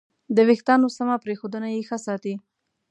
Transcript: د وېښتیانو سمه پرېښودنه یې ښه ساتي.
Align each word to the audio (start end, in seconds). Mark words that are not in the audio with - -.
د 0.35 0.37
وېښتیانو 0.47 0.87
سمه 0.97 1.15
پرېښودنه 1.23 1.67
یې 1.75 1.81
ښه 1.87 1.97
ساتي. 2.05 2.33